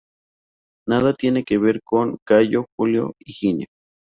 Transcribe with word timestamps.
Nada 0.87 1.13
tiene 1.13 1.43
que 1.43 1.59
ver 1.59 1.81
con 1.83 2.17
Cayo 2.25 2.65
Julio 2.75 3.13
Higino. 3.23 3.65